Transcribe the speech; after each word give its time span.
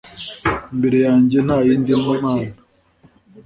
Mbere 0.77 0.97
yanjye 1.07 1.37
nta 1.45 1.57
yindi 1.67 1.91
mana 2.03 2.31